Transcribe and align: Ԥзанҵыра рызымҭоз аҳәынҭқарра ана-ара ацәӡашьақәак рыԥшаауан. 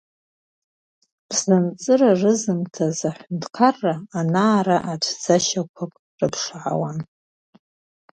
Ԥзанҵыра 1.27 2.11
рызымҭоз 2.21 2.99
аҳәынҭқарра 3.09 3.93
ана-ара 4.19 4.77
ацәӡашьақәак 4.91 5.93
рыԥшаауан. 6.19 6.99